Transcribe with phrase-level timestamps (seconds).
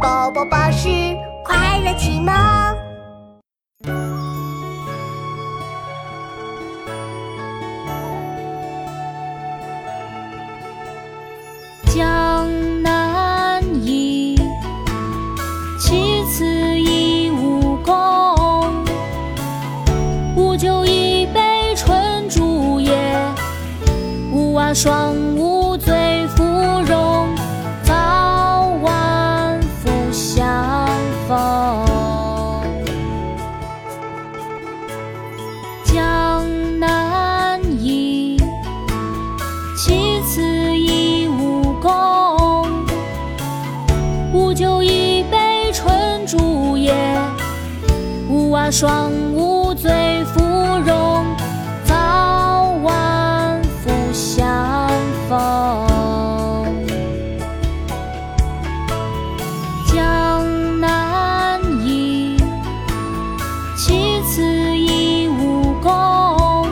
[0.00, 0.88] 宝宝巴士
[1.44, 2.32] 快乐启蒙。
[11.94, 12.48] 江
[12.82, 14.36] 南忆，
[15.78, 16.46] 其次
[16.78, 17.94] 忆吴宫。
[20.34, 22.96] 吴酒一杯春竹叶，
[24.32, 25.49] 吴娃双舞
[48.70, 50.40] 吴娃双舞醉芙
[50.86, 51.26] 蓉。
[51.82, 54.88] 早晚复相
[55.28, 55.36] 逢。
[59.92, 62.36] 江南忆，
[63.76, 64.40] 其次
[64.76, 66.68] 忆吴宫。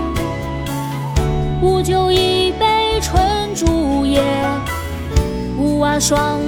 [1.60, 3.20] 吴酒一杯春
[3.56, 4.22] 竹叶，
[5.58, 6.38] 吴娃双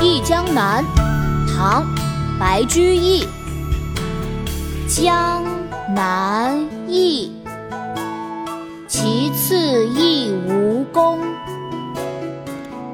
[0.00, 0.84] 忆江南》
[1.56, 1.82] 唐·
[2.38, 3.26] 白居易。
[4.86, 5.42] 江
[5.92, 7.32] 南忆，
[8.86, 11.18] 其次忆吴宫。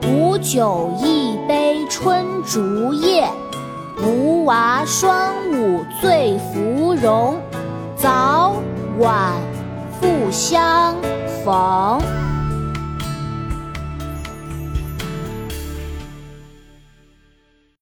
[0.08, 3.28] 吴酒一杯春竹叶，
[4.02, 7.38] 吴娃双舞醉芙蓉。
[7.96, 8.54] 早
[8.98, 9.34] 晚
[10.00, 10.96] 复相
[11.44, 12.33] 逢。